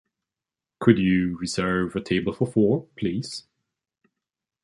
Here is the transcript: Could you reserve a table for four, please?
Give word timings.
Could 0.79 0.97
you 0.97 1.37
reserve 1.37 1.95
a 1.95 2.01
table 2.01 2.33
for 2.33 2.47
four, 2.47 2.87
please? 2.97 3.45